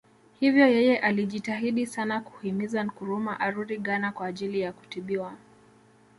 Hivyo 0.39 0.67
yeye 0.67 0.97
alijitahidi 0.97 1.85
sana 1.87 2.21
kuhimiza 2.21 2.83
Nkrumah 2.83 3.41
arudi 3.41 3.77
Ghana 3.77 4.11
kwa 4.11 4.27
ajili 4.27 4.59
ya 4.61 4.73
kutibiwa 4.73 5.33